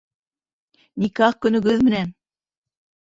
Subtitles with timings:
[1.05, 2.11] Никах көнөгөҙ менән!